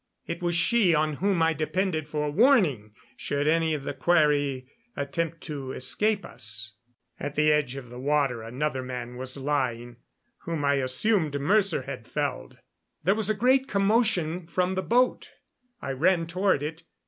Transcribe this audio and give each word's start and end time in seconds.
It 0.25 0.41
was 0.41 0.55
she 0.55 0.95
on 0.95 1.17
whom 1.17 1.43
I 1.43 1.53
depended 1.53 2.07
for 2.09 2.31
warning 2.31 2.95
should 3.15 3.47
any 3.47 3.75
of 3.75 3.83
the 3.83 3.93
quarry 3.93 4.67
attempt 4.95 5.41
to 5.41 5.73
escape 5.73 6.25
us. 6.25 6.73
At 7.19 7.35
the 7.35 7.51
edge 7.51 7.75
of 7.75 7.89
the 7.91 7.99
water 7.99 8.41
another 8.41 8.81
man 8.81 9.15
was 9.15 9.37
lying, 9.37 9.97
whom 10.39 10.65
I 10.65 10.77
assumed 10.77 11.39
Mercer 11.39 11.83
had 11.83 12.07
felled. 12.07 12.57
There 13.03 13.13
was 13.13 13.29
a 13.29 13.35
great 13.35 13.67
commotion 13.67 14.47
from 14.47 14.73
the 14.73 14.81
boat. 14.81 15.33
I 15.83 15.91
ran 15.91 16.25
toward 16.25 16.63
it. 16.63 16.81